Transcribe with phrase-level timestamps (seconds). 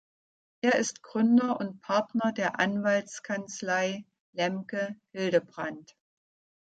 [0.61, 5.95] Er ist Gründer und Partner der Anwaltskanzlei Lemke Hildebrand.